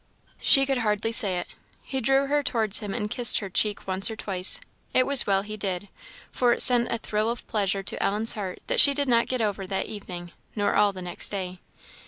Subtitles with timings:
[0.41, 1.47] She could hardly say it.
[1.83, 4.59] He drew her towards him and kissed her cheek once or twice:
[4.95, 5.89] it was well he did;
[6.31, 9.41] for it sent a thrill of pleasure to Ellen's heart that she did not get
[9.41, 11.59] over that evening, nor all the next day.